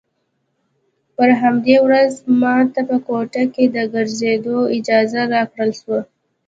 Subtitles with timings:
[1.15, 2.11] پر همدې ورځ
[2.41, 5.99] ما ته په کوټه کښې د ګرځېدو اجازه راکړل سوه.